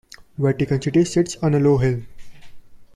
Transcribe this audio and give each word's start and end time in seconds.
Vatican 0.39 0.81
City 0.81 1.05
sits 1.05 1.35
on 1.43 1.53
a 1.53 1.59
low 1.59 1.77
hill. 1.77 2.01